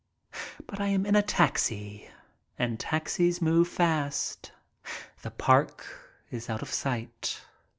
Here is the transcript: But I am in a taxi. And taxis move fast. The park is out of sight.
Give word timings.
But 0.65 0.81
I 0.81 0.87
am 0.87 1.05
in 1.05 1.15
a 1.15 1.21
taxi. 1.21 2.09
And 2.57 2.79
taxis 2.79 3.39
move 3.39 3.67
fast. 3.67 4.51
The 5.21 5.29
park 5.29 5.85
is 6.31 6.49
out 6.49 6.63
of 6.63 6.73
sight. 6.73 7.39